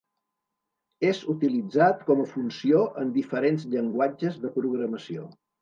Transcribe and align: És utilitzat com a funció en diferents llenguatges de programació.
És 1.09 1.19
utilitzat 1.33 2.01
com 2.09 2.23
a 2.23 2.27
funció 2.31 2.81
en 3.05 3.15
diferents 3.21 3.69
llenguatges 3.75 4.43
de 4.47 4.55
programació. 4.61 5.33